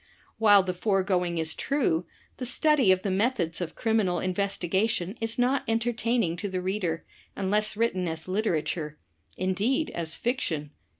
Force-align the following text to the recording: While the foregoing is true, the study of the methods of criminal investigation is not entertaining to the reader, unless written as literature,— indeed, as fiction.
While 0.39 0.63
the 0.63 0.73
foregoing 0.73 1.37
is 1.37 1.53
true, 1.53 2.07
the 2.37 2.45
study 2.47 2.91
of 2.91 3.03
the 3.03 3.11
methods 3.11 3.61
of 3.61 3.75
criminal 3.75 4.19
investigation 4.19 5.15
is 5.21 5.37
not 5.37 5.61
entertaining 5.67 6.37
to 6.37 6.49
the 6.49 6.59
reader, 6.59 7.05
unless 7.35 7.77
written 7.77 8.07
as 8.07 8.27
literature,— 8.27 8.97
indeed, 9.37 9.91
as 9.91 10.17
fiction. 10.17 10.71